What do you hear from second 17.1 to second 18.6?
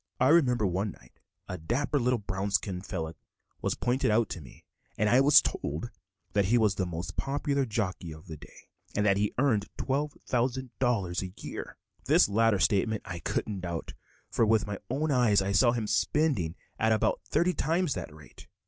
thirty times that rate.